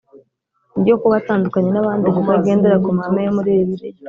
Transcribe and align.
Ryo 0.81 0.95
kuba 1.01 1.15
atandukanye 1.21 1.69
n 1.71 1.77
abandi 1.81 2.07
kuko 2.15 2.29
agendera 2.37 2.81
ku 2.83 2.89
mahame 2.97 3.19
yo 3.25 3.31
muri 3.37 3.49
bibiliya 3.57 3.97